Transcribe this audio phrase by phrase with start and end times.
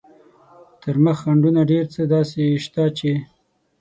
[0.81, 3.11] تر مخ خنډونه ډېر څه داسې شته چې.